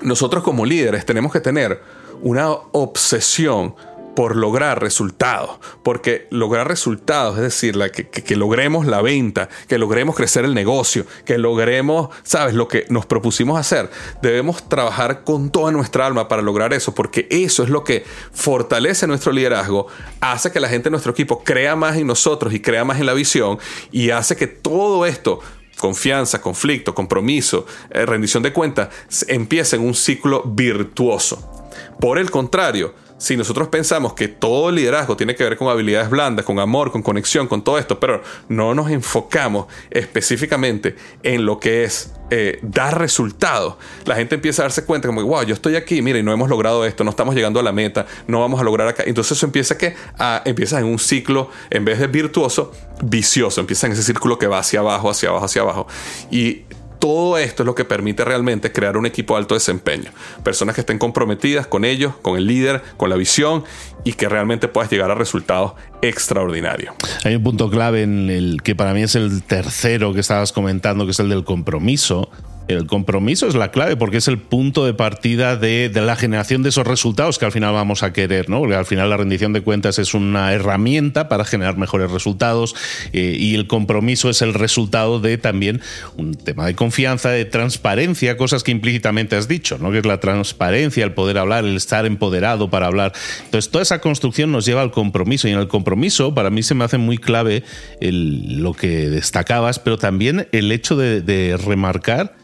[0.00, 1.82] Nosotros como líderes tenemos que tener
[2.22, 3.74] una obsesión
[4.18, 10.16] por lograr resultados, porque lograr resultados, es decir, la, que, logremos la venta, que logremos
[10.16, 13.88] crecer el negocio, que logremos, sabes, lo que nos propusimos hacer,
[14.20, 19.06] debemos trabajar con toda nuestra alma para lograr eso, porque eso es lo que fortalece
[19.06, 19.86] nuestro liderazgo,
[20.20, 23.06] hace que la gente de nuestro equipo crea más en nosotros y crea más en
[23.06, 23.60] la visión
[23.92, 25.38] y hace que todo esto
[25.78, 28.88] confianza, conflicto, compromiso, eh, rendición de cuentas,
[29.28, 31.70] empiece en un ciclo virtuoso.
[32.00, 36.44] Por el contrario, si nosotros pensamos que todo liderazgo tiene que ver con habilidades blandas,
[36.44, 41.84] con amor, con conexión, con todo esto, pero no nos enfocamos específicamente en lo que
[41.84, 46.02] es eh, dar resultados, la gente empieza a darse cuenta como, wow, yo estoy aquí,
[46.02, 48.64] mira, y no hemos logrado esto, no estamos llegando a la meta, no vamos a
[48.64, 49.02] lograr acá.
[49.06, 49.96] Entonces eso empieza, que
[50.44, 54.58] empieza en un ciclo, en vez de virtuoso, vicioso, empieza en ese círculo que va
[54.58, 55.86] hacia abajo, hacia abajo, hacia abajo.
[56.30, 56.64] Y
[56.98, 60.10] todo esto es lo que permite realmente crear un equipo de alto desempeño.
[60.42, 63.64] Personas que estén comprometidas con ellos, con el líder, con la visión
[64.04, 66.94] y que realmente puedas llegar a resultados extraordinarios.
[67.24, 71.04] Hay un punto clave en el que para mí es el tercero que estabas comentando,
[71.04, 72.30] que es el del compromiso.
[72.68, 76.68] El compromiso es la clave porque es el punto de partida de, la generación de
[76.68, 78.60] esos resultados que al final vamos a querer, ¿no?
[78.60, 82.76] Porque al final la rendición de cuentas es una herramienta para generar mejores resultados
[83.14, 85.80] eh, y el compromiso es el resultado de también
[86.18, 89.90] un tema de confianza, de transparencia, cosas que implícitamente has dicho, ¿no?
[89.90, 93.14] Que es la transparencia, el poder hablar, el estar empoderado para hablar.
[93.46, 96.74] Entonces, toda esa construcción nos lleva al compromiso y en el compromiso para mí se
[96.74, 97.64] me hace muy clave
[98.02, 102.37] lo que destacabas, pero también el hecho de remarcar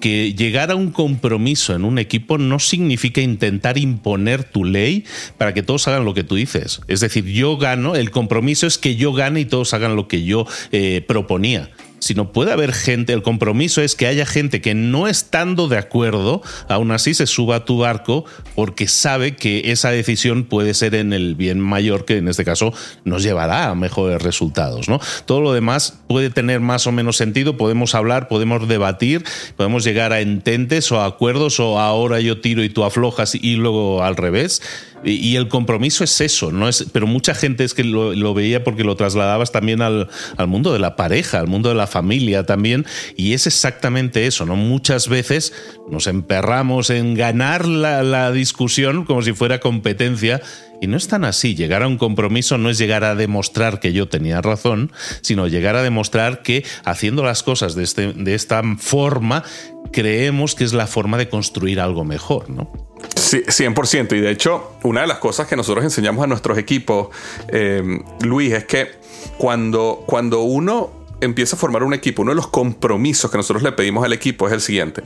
[0.00, 5.04] que llegar a un compromiso en un equipo no significa intentar imponer tu ley
[5.38, 6.80] para que todos hagan lo que tú dices.
[6.88, 10.24] Es decir, yo gano, el compromiso es que yo gane y todos hagan lo que
[10.24, 15.08] yo eh, proponía sino puede haber gente, el compromiso es que haya gente que no
[15.08, 20.44] estando de acuerdo, aún así se suba a tu barco porque sabe que esa decisión
[20.44, 22.72] puede ser en el bien mayor, que en este caso
[23.04, 24.88] nos llevará a mejores resultados.
[24.88, 25.00] ¿no?
[25.24, 29.24] Todo lo demás puede tener más o menos sentido, podemos hablar, podemos debatir,
[29.56, 33.56] podemos llegar a ententes o a acuerdos o ahora yo tiro y tú aflojas y
[33.56, 34.60] luego al revés
[35.04, 36.68] y, el compromiso es eso, ¿no?
[36.68, 40.08] Es, pero mucha gente es que lo, veía porque lo trasladabas también al,
[40.46, 42.86] mundo de la pareja, al mundo de la familia también,
[43.16, 44.56] y es exactamente eso, ¿no?
[44.56, 45.52] Muchas veces
[45.90, 50.40] nos emperramos en ganar la, discusión como si fuera competencia
[50.80, 51.54] y no es tan así.
[51.54, 55.76] Llegar a un compromiso no es llegar a demostrar que yo tenía razón, sino llegar
[55.76, 59.44] a demostrar que haciendo las cosas de, este, de esta forma,
[59.92, 62.93] creemos que es la forma de construir algo mejor, ¿no?
[63.16, 64.16] Sí, 100%.
[64.16, 67.08] Y de hecho, una de las cosas que nosotros enseñamos a nuestros equipos,
[67.48, 68.92] eh, Luis, es que
[69.38, 70.90] cuando, cuando uno
[71.20, 74.46] empieza a formar un equipo, uno de los compromisos que nosotros le pedimos al equipo
[74.46, 75.02] es el siguiente.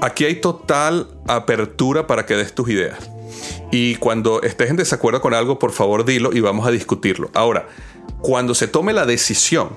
[0.00, 2.98] Aquí hay total apertura para que des tus ideas.
[3.70, 7.30] Y cuando estés en desacuerdo con algo, por favor dilo y vamos a discutirlo.
[7.34, 7.68] Ahora,
[8.20, 9.70] cuando se tome la decisión,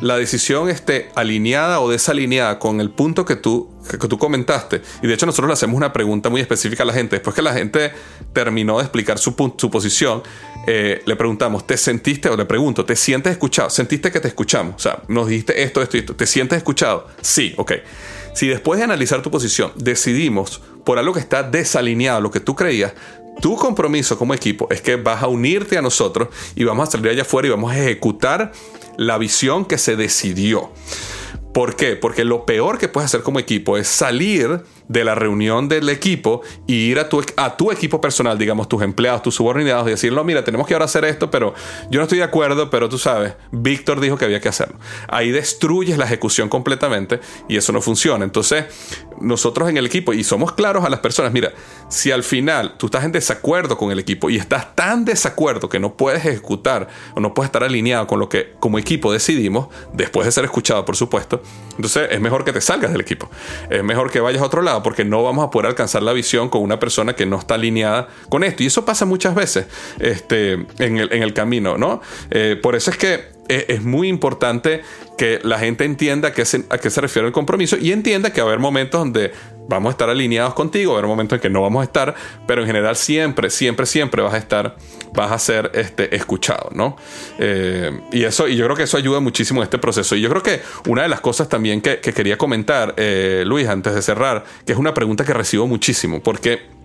[0.00, 4.80] la decisión esté alineada o desalineada con el punto que tú, que, tú comentaste.
[5.02, 7.16] Y de hecho nosotros le hacemos una pregunta muy específica a la gente.
[7.16, 7.92] Después que la gente
[8.32, 10.22] terminó de explicar su, su posición,
[10.66, 13.70] eh, le preguntamos, ¿te sentiste, o le pregunto, ¿te sientes escuchado?
[13.70, 14.76] ¿Sentiste que te escuchamos?
[14.76, 16.16] O sea, nos dijiste esto, esto y esto.
[16.16, 17.06] ¿Te sientes escuchado?
[17.20, 17.72] Sí, ok.
[18.34, 22.54] Si después de analizar tu posición decidimos por algo que está desalineado lo que tú
[22.54, 22.94] creías,
[23.40, 27.10] tu compromiso como equipo es que vas a unirte a nosotros y vamos a salir
[27.10, 28.52] allá afuera y vamos a ejecutar
[28.96, 30.70] la visión que se decidió.
[31.52, 31.96] ¿Por qué?
[31.96, 36.42] Porque lo peor que puedes hacer como equipo es salir de la reunión del equipo
[36.66, 40.24] y ir a tu, a tu equipo personal, digamos, tus empleados, tus subordinados, y decirlo,
[40.24, 41.54] mira, tenemos que ahora hacer esto, pero
[41.90, 44.80] yo no estoy de acuerdo, pero tú sabes, Víctor dijo que había que hacerlo.
[45.06, 48.24] Ahí destruyes la ejecución completamente y eso no funciona.
[48.24, 48.64] Entonces,
[49.20, 51.52] nosotros en el equipo, y somos claros a las personas, mira,
[51.88, 55.78] si al final tú estás en desacuerdo con el equipo y estás tan desacuerdo que
[55.78, 60.26] no puedes ejecutar o no puedes estar alineado con lo que como equipo decidimos, después
[60.26, 61.42] de ser escuchado, por supuesto,
[61.76, 63.30] entonces es mejor que te salgas del equipo.
[63.68, 66.48] Es mejor que vayas a otro lado porque no vamos a poder alcanzar la visión
[66.48, 68.62] con una persona que no está alineada con esto.
[68.62, 69.66] Y eso pasa muchas veces
[69.98, 72.00] este, en, el, camino, ¿no?
[72.30, 74.82] Eh, por eso es que es, muy importante
[75.18, 78.40] que la gente entienda qué, se, a qué se refiere el compromiso y entienda que
[78.40, 79.32] va a haber momentos donde
[79.70, 82.14] vamos a estar alineados contigo, va a haber momentos en que no vamos a estar,
[82.46, 84.76] pero en general siempre, siempre, siempre vas a estar,
[85.14, 86.96] vas a ser este, escuchado, ¿no?
[87.38, 90.16] Eh, y eso, y yo creo que eso ayuda muchísimo en este proceso.
[90.16, 93.94] Y yo creo que una de las cosas también que, quería comentar, eh, Luis, antes
[93.94, 96.79] de cerrar, que es una pregunta que recibo muchísimo, porque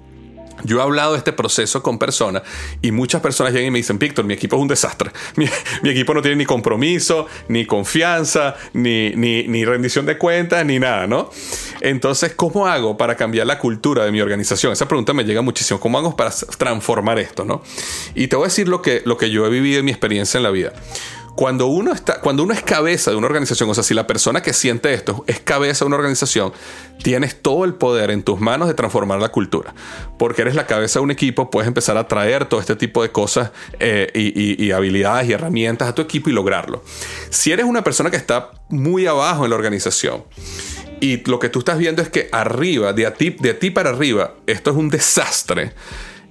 [0.66, 2.44] Yo he hablado de este proceso con personas
[2.82, 5.12] y muchas personas llegan y me dicen, Víctor, mi equipo es un desastre.
[5.36, 11.08] Mi, equipo no tiene ni compromiso, ni confianza, ni, ni, rendición de cuentas, ni nada,
[11.08, 11.30] ¿no?
[11.82, 14.74] Entonces, ¿cómo hago para cambiar la cultura de mi organización?
[14.74, 15.80] Esa pregunta me llega muchísimo.
[15.80, 17.62] ¿Cómo hago para transformar esto, ¿no?
[18.14, 20.38] Y te voy a decir lo que, lo que yo he vivido en mi experiencia
[20.38, 20.74] en la vida
[21.36, 24.42] cuando uno está, cuando uno es cabeza de una organización, o sea, si la persona
[24.42, 26.54] que siente esto es cabeza de una organización,
[27.04, 29.74] tienes todo el poder en tus manos de transformar la cultura.
[30.18, 33.12] Porque eres la cabeza de un equipo, puedes empezar a traer todo este tipo de
[33.12, 36.84] cosas eh, y, habilidades y herramientas a tu equipo y lograrlo.
[37.30, 40.24] Si eres una persona que está muy abajo en la organización,
[41.02, 44.36] y lo que tú estás viendo es que arriba, de ti, de ti para arriba,
[44.48, 45.74] esto es un desastre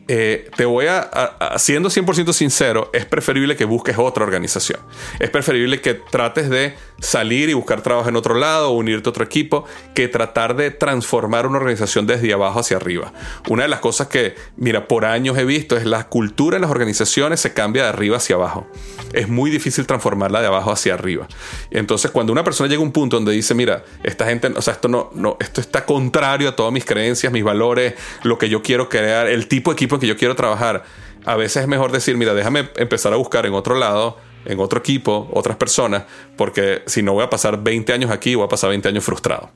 [0.06, 4.80] eh, te voy a, siendo 100% sincero, es preferible que busques otra organización.
[5.18, 9.24] Es preferible que trates de salir y buscar trabajo en otro lado unirte a otro
[9.24, 9.64] equipo
[9.94, 13.12] que tratar de transformar una organización desde abajo hacia arriba.
[13.48, 16.70] Una de las cosas que, mira, por años he visto es la cultura en las
[16.70, 18.66] organizaciones se cambia de arriba hacia abajo.
[19.12, 21.26] Es muy difícil transformarla de abajo hacia arriba.
[21.70, 24.74] Entonces, cuando una persona llega a un punto donde dice, mira, esta gente, o sea,
[24.74, 28.62] esto no, no, esto está contrario a todas mis creencias, mis valores, lo que yo
[28.62, 30.84] quiero crear, el tipo de equipo que yo quiero trabajar,
[31.24, 34.78] a veces es mejor decir, mira, déjame empezar a buscar en otro lado, en otro
[34.78, 36.04] equipo, otras personas,
[36.36, 39.50] porque si no voy a pasar 20 años aquí, voy a pasar 20 años frustrado.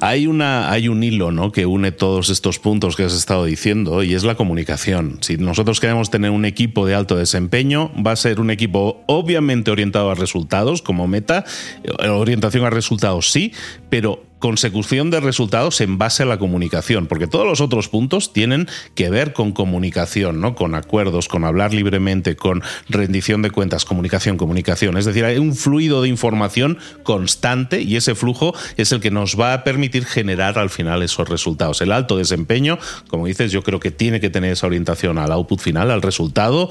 [0.00, 1.52] Hay, una, hay un hilo ¿no?
[1.52, 5.18] que une todos estos puntos que has estado diciendo y es la comunicación.
[5.20, 9.70] Si nosotros queremos tener un equipo de alto desempeño, va a ser un equipo obviamente
[9.70, 11.44] orientado a resultados como meta,
[11.84, 13.52] eh, orientación a resultados sí,
[13.90, 18.68] pero consecución de resultados en base a la comunicación, porque todos los otros puntos tienen
[18.96, 20.56] que ver con comunicación, ¿no?
[20.56, 24.96] Con acuerdos, con hablar libremente, con rendición de cuentas, comunicación, comunicación.
[24.96, 29.38] Es decir, hay un fluido de información constante y ese flujo es el que nos
[29.38, 31.80] va a permitir generar al final esos resultados.
[31.82, 35.60] El alto desempeño, como dices, yo creo que tiene que tener esa orientación al output
[35.60, 36.70] final, al resultado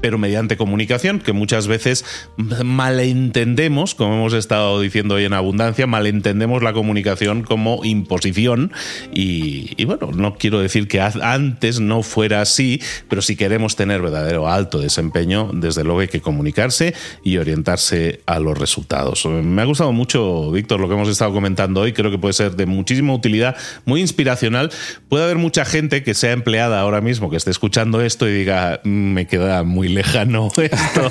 [0.00, 2.04] pero mediante comunicación, que muchas veces
[2.36, 8.72] malentendemos, como hemos estado diciendo hoy en abundancia, malentendemos la comunicación como imposición.
[9.12, 14.48] Y, bueno, no quiero decir que antes no fuera así, pero si queremos tener verdadero
[14.48, 19.26] alto desempeño, desde luego hay que comunicarse y orientarse a los resultados.
[19.26, 21.92] Me ha gustado mucho, Víctor, lo que hemos estado comentando hoy.
[21.92, 24.70] Creo que puede ser de muchísima utilidad, muy inspiracional.
[25.08, 28.80] Puede haber mucha gente que sea empleada ahora mismo, que esté escuchando esto y diga,
[28.84, 31.10] mm, me queda muy lejano esto.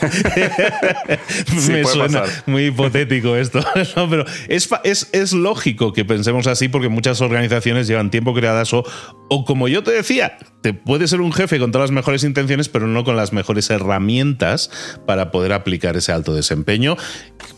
[1.68, 3.60] Me suena muy hipotético esto.
[4.10, 8.84] pero es, es, es, lógico que pensemos así porque muchas organizaciones llevan tiempo creadas o,
[9.30, 12.70] o como yo te decía, te puede ser un jefe con todas las mejores intenciones,
[12.70, 14.72] pero no con las mejores herramientas
[15.06, 16.98] para poder aplicar ese alto desempeño.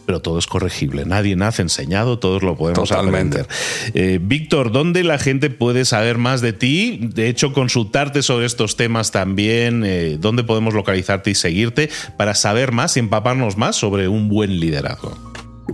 [0.05, 1.05] Pero todo es corregible.
[1.05, 3.47] Nadie nace enseñado, todos lo podemos aprender.
[3.93, 6.99] Eh, Víctor, ¿dónde la gente puede saber más de ti?
[7.01, 9.85] De hecho, consultarte sobre estos temas también.
[9.85, 14.59] Eh, ¿Dónde podemos localizarte y seguirte para saber más y empaparnos más sobre un buen
[14.59, 15.17] liderazgo?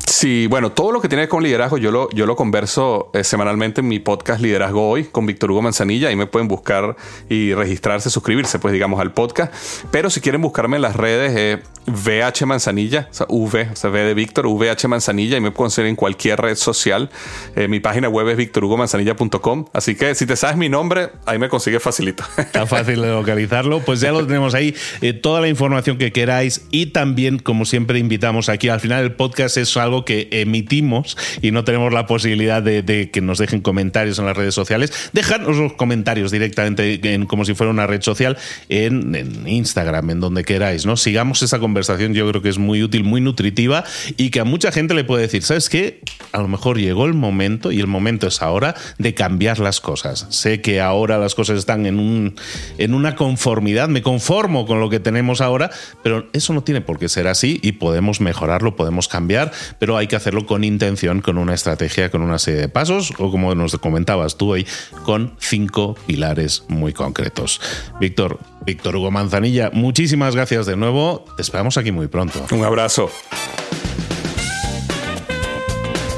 [0.08, 3.12] Sí, bueno, todo lo que tiene que ver con liderazgo yo lo, yo lo converso
[3.14, 6.08] eh, semanalmente en mi podcast Liderazgo Hoy con Víctor Hugo Manzanilla.
[6.10, 6.96] Ahí me pueden buscar
[7.30, 9.54] y registrarse, suscribirse, pues digamos, al podcast.
[9.92, 13.90] Pero si quieren buscarme en las redes, eh, VH Manzanilla, o sea, V, o sea,
[13.92, 17.12] V de Víctor, VH Manzanilla, y me pueden seguir en cualquier red social.
[17.56, 19.66] Eh, mi página web es victorhugomanzanilla.com.
[19.74, 22.24] Así que si te sabes mi nombre, ahí me consigues facilito.
[22.38, 23.82] Está fácil de localizarlo.
[23.82, 24.74] Pues ya lo tenemos ahí.
[25.22, 28.70] toda la información que queráis y también, como siempre, invitamos aquí.
[28.70, 33.22] Al final, el podcast es algo que emitimos y no tenemos la posibilidad de, que
[33.22, 37.72] nos dejen comentarios en las redes sociales, dejadnos los comentarios directamente en, como si fuera
[37.72, 38.38] una red social
[38.70, 40.98] en, Instagram, en donde queráis, ¿no?
[40.98, 43.84] Sigamos esa conversación, yo creo que es muy útil, muy nutritiva
[44.18, 46.02] y que a mucha gente le puede decir, ¿sabes qué?
[46.32, 50.28] A lo mejor llegó el momento y el momento es ahora de cambiar las cosas.
[50.30, 52.36] Sé que ahora las cosas están en, un,
[52.78, 57.00] en una conformidad, me conformo con lo que tenemos ahora, pero eso no tiene por
[57.00, 61.38] qué ser así y podemos mejorarlo, podemos cambiar, pero hay que hacerlo con intención, con
[61.38, 64.68] una estrategia, con una serie de pasos, o como nos comentabas tú hoy,
[65.04, 67.62] con cinco pilares muy concretos.
[68.00, 71.26] Víctor, Víctor Hugo Manzanilla, muchísimas gracias de nuevo.
[71.36, 72.46] Te esperamos aquí muy pronto.
[72.52, 73.10] Un abrazo.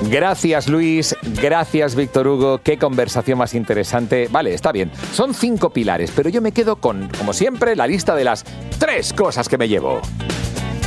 [0.09, 4.27] Gracias Luis, gracias Víctor Hugo, qué conversación más interesante.
[4.29, 8.13] Vale, está bien, son cinco pilares, pero yo me quedo con, como siempre, la lista
[8.15, 8.45] de las
[8.77, 10.01] tres cosas que me llevo.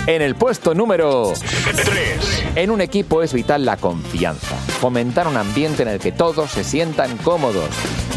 [0.09, 2.55] En el puesto número 3.
[2.55, 4.57] En un equipo es vital la confianza.
[4.81, 7.69] Fomentar un ambiente en el que todos se sientan cómodos.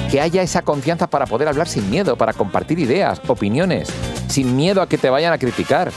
[0.10, 3.89] Que haya esa confianza para poder hablar sin miedo, para compartir ideas, opiniones,
[4.30, 5.91] sin miedo a que te vayan a criticar.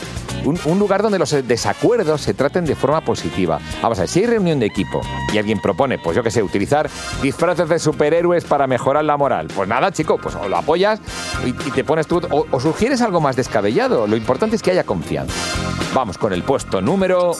[0.44, 3.59] Un, lugar donde los desacuerdos se traten de forma positiva.
[3.83, 5.00] Vamos a ver, si hay reunión de equipo
[5.33, 6.90] y alguien propone, pues yo qué sé, utilizar
[7.22, 11.00] disfraces de superhéroes para mejorar la moral, pues nada, chico, pues o lo apoyas
[11.44, 14.07] y, te pones tú, o, sugieres algo más descabellado.
[14.07, 15.35] Lo importante es que haya confianza.
[15.94, 17.33] Vamos con el puesto número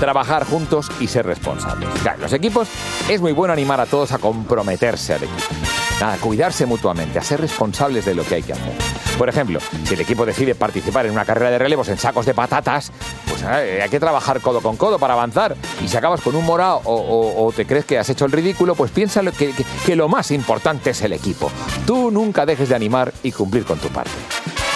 [0.00, 1.88] trabajar juntos y ser responsables.
[2.02, 2.68] Claro, los equipos
[3.08, 5.54] es muy bueno animar a todos a comprometerse al equipo.
[6.00, 9.01] Nada, cuidarse mutuamente, a ser responsables de lo que hay que hacer.
[9.18, 12.34] Por ejemplo, si el equipo decide participar en una carrera de relevos en sacos de
[12.34, 12.90] patatas,
[13.28, 15.54] pues eh, hay que trabajar codo con codo para avanzar.
[15.84, 18.32] Y si acabas con un morado o, o- o te crees que has hecho el
[18.32, 21.50] ridículo, pues piensa que, que- que lo más importante es el equipo.
[21.86, 24.10] Tú nunca dejes de animar y cumplir con tu parte.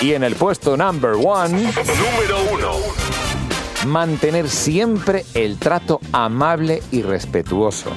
[0.01, 2.71] Y en el puesto number one Número 1.
[3.87, 7.91] mantener siempre el trato amable y respetuoso,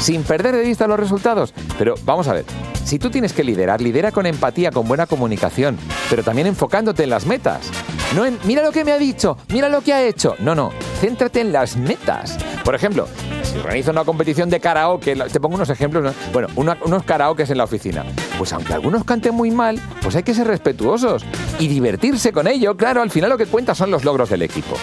[0.00, 1.54] sin perder de vista los resultados.
[1.78, 2.44] Pero vamos a ver,
[2.84, 5.78] si tú tienes que liderar, lidera con empatía, con buena comunicación,
[6.08, 7.70] pero también enfocándote en las metas.
[8.14, 10.34] No en, mira lo que me ha dicho, mira lo que ha hecho.
[10.40, 10.70] No, no,
[11.00, 12.36] céntrate en las metas.
[12.64, 13.06] Por ejemplo,
[13.44, 16.12] si organiza una competición de karaoke, te pongo unos ejemplos, ¿no?
[16.32, 18.04] bueno, unos karaokes en la oficina,
[18.38, 21.24] pues aunque algunos canten muy mal, pues hay que ser respetuosos
[21.58, 22.76] y divertirse con ello.
[22.76, 24.76] Claro, al final lo que cuenta son los logros del equipo.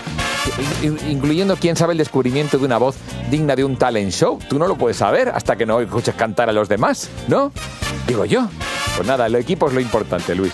[0.81, 2.95] In- Incluyendo quién sabe el descubrimiento de una voz
[3.31, 4.39] digna de un talent show.
[4.49, 7.51] Tú no lo puedes saber hasta que no escuches cantar a los demás, ¿no?
[8.07, 8.47] Digo yo.
[8.95, 10.53] Pues nada, el equipo es lo importante, Luis.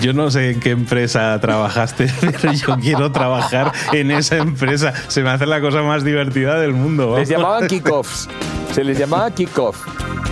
[0.00, 4.92] Yo no sé en qué empresa trabajaste, pero yo quiero trabajar en esa empresa.
[5.08, 7.04] Se me hace la cosa más divertida del mundo.
[7.06, 7.20] vamos.
[7.20, 8.28] Les llamaban kickoffs.
[8.74, 9.76] Se les llamaba kickoff.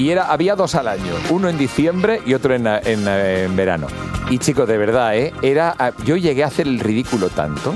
[0.00, 1.12] Y era, había dos al año.
[1.28, 3.86] Uno en diciembre y otro en, en- en verano.
[4.30, 5.32] Y chicos, de verdad, ¿eh?
[5.42, 5.74] Era,
[6.04, 7.74] yo llegué a hacer el ridículo tanto.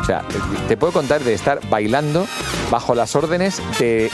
[0.00, 0.22] O sea,
[0.68, 2.26] te puedo contar de estar bailando
[2.70, 4.10] bajo las órdenes del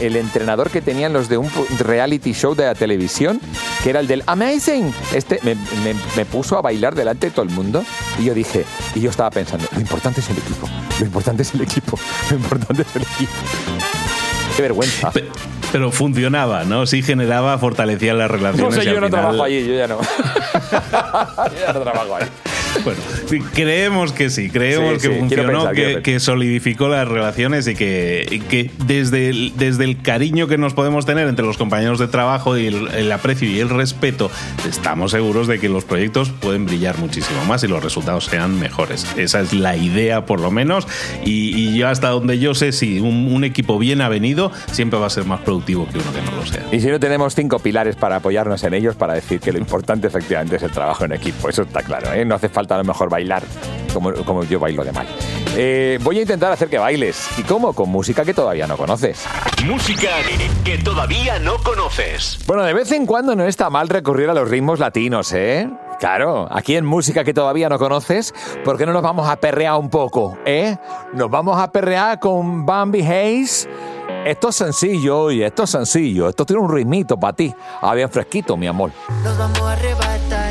[0.00, 1.50] el entrenador que tenían los de un
[1.80, 3.40] reality show de la televisión,
[3.82, 4.94] que era el del Amazing.
[5.12, 7.82] Este me, me- me puso a bailar delante de todo el mundo
[8.20, 10.68] y yo dije, y yo estaba pensando, lo importante es el equipo,
[11.00, 11.98] lo importante es el equipo,
[12.30, 13.32] lo importante es el equipo.
[14.56, 15.10] Qué vergüenza.
[15.10, 15.28] Pe-
[15.72, 16.86] Pero funcionaba, ¿no?
[16.86, 18.74] Sí generaba, fortalecía las No relaciones.
[18.74, 19.98] sé, y yo no final- trabajo allí, yo ya no.
[21.52, 22.24] yo ya no trabajo ahí.
[22.84, 23.00] Bueno,
[23.54, 28.26] creemos que sí, creemos Sí, que sí, funcionó, pensar, que, solidificó las relaciones y que,
[28.30, 32.08] y que desde, el, desde el cariño que nos podemos tener entre los compañeros de
[32.08, 34.30] trabajo y el, el aprecio y el respeto,
[34.68, 39.06] estamos seguros de que los proyectos pueden brillar muchísimo más y los resultados sean mejores.
[39.16, 40.86] Esa es la idea, por lo menos,
[41.24, 45.06] y, y yo hasta donde yo sé, si un, un equipo bien avenido siempre va
[45.06, 46.64] a ser más productivo que uno que no lo sea.
[46.72, 50.06] Y si no tenemos cinco pilares para apoyarnos en ellos, para decir que lo importante
[50.06, 51.48] efectivamente es el trabajo en equipo.
[51.48, 52.24] Eso está claro, ¿eh?
[52.24, 53.42] No hace falta a lo mejor bailar
[53.92, 55.06] como, como yo bailo de mal.
[55.54, 57.28] Eh, voy a intentar hacer que bailes.
[57.38, 57.72] ¿Y cómo?
[57.74, 59.24] Con música que todavía no conoces.
[59.66, 60.08] Música
[60.64, 62.38] que todavía no conoces.
[62.46, 65.68] Bueno, de vez en cuando no está mal recurrir a los ritmos latinos, ¿eh?
[66.00, 68.34] Claro, aquí en música que todavía no conoces,
[68.64, 70.76] ¿por qué no nos vamos a perrear un poco, eh?
[71.12, 73.68] Nos vamos a perrear con Bambi Hayes.
[74.24, 76.28] Esto es sencillo, oye, esto es sencillo.
[76.28, 77.54] Esto tiene un ritmito para ti.
[77.80, 78.90] Ah, bien fresquito, mi amor.
[79.22, 80.41] Nos vamos a arrebatar.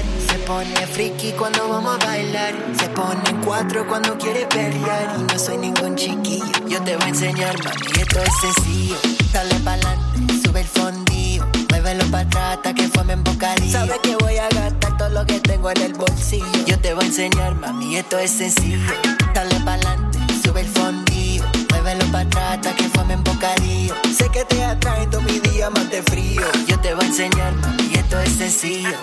[0.51, 2.53] Pone friki cuando vamos a bailar.
[2.77, 5.15] Se pone en cuatro cuando quiere perrear.
[5.17, 6.67] Y no soy ningún chiquillo.
[6.67, 7.85] Yo te voy a enseñar, mami.
[7.97, 8.97] Esto es sencillo.
[9.31, 11.47] Dale pa'lante, sube el fondillo.
[11.69, 13.71] Muévelo para atrás hasta que fome en bocadillo.
[13.71, 16.65] Sabes que voy a gastar todo lo que tengo en el bolsillo.
[16.67, 17.95] Yo te voy a enseñar, mami.
[17.95, 18.91] Esto es sencillo.
[19.33, 21.45] Dale pa'lante, sube el fondillo.
[21.69, 23.95] Muévelo para atrás hasta que fome en bocadillo.
[24.13, 26.41] Sé que te atrae todo mi día más de frío.
[26.67, 28.97] Yo te voy a enseñar, mami, esto es sencillo.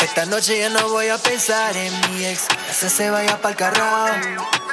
[0.00, 2.46] Esta noche ya no voy a pensar en mi ex.
[2.70, 4.14] Ese se vaya pa'l carajo.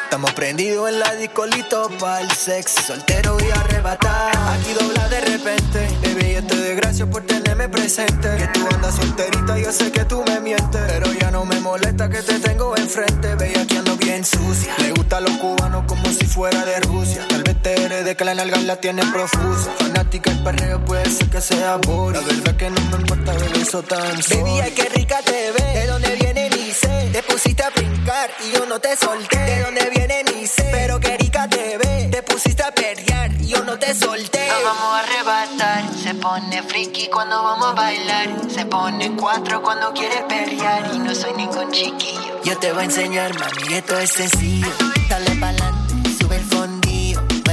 [0.04, 2.76] Estamos prendidos en la discolito pa'l sex.
[2.86, 4.36] Soltero y arrebatar.
[4.50, 5.88] Aquí dobla de repente.
[6.02, 8.36] Baby, yo te doy gracias por tenerme presente.
[8.38, 10.82] Que tú andas solterita, yo sé que tú me mientes.
[10.88, 13.36] Pero ya no me molesta que te tengo enfrente.
[13.36, 14.74] Veía que ando bien sucia.
[14.80, 17.26] Le gustan los cubanos como si fuera de Rusia.
[17.28, 19.72] Tal vez te herede que la nalga la tiene profusa.
[19.78, 22.14] Fanática el perreo puede ser que sea por.
[22.14, 24.44] La verdad que no me importa ver eso tan solo.
[24.44, 25.74] Baby, ay, qué rica te ves.
[25.74, 27.10] De dónde viene ni sé.
[27.12, 29.38] Te pusiste a brincar y yo no te solté.
[29.38, 30.68] De dónde viene ni sé.
[30.72, 32.12] Pero qué rica te ves.
[32.12, 34.48] Te pusiste a perrear y yo no te solté.
[34.48, 35.84] Nos vamos a arrebatar.
[36.02, 38.30] Se pone friki cuando vamos a bailar.
[38.50, 40.92] Se pone cuatro cuando quiere perrear.
[40.94, 42.42] Y no soy ningún chiquillo.
[42.44, 44.70] Yo te voy a enseñar, mami, esto es sencillo.
[45.10, 45.87] Dale pa'lante.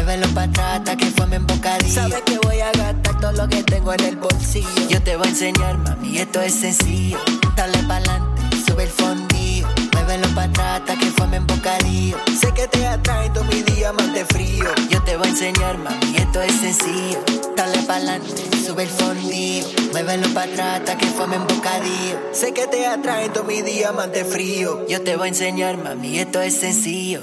[0.04, 1.94] Muévelo para atrás hasta que fome en bocadillo.
[1.94, 4.68] Sabes que voy a gastar todo lo que tengo en el bolsillo.
[4.90, 7.18] Yo te voy a enseñar, mami, esto es sencillo.
[7.56, 9.66] Dale pa'lante, sube el fondillo.
[9.94, 12.18] Muévelo para atrás hasta que fome en bocadillo.
[12.38, 14.66] Sé que te atrae todo mi día más de frío.
[14.90, 17.24] Yo te voy a enseñar, mami, esto es sencillo.
[17.56, 19.66] Dale pa'lante, sube el fondillo.
[19.92, 22.20] Muévelo para atrás hasta que fome en bocadillo.
[22.32, 24.86] Sé que te atrae todo mi diamante frío.
[24.86, 27.22] Yo te voy a enseñar, mami, esto es sencillo.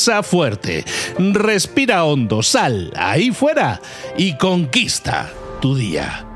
[0.23, 0.83] fuerte,
[1.17, 3.81] respira hondo, sal ahí fuera
[4.17, 5.31] y conquista
[5.61, 6.30] tu día.